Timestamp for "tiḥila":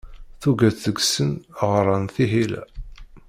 2.13-2.63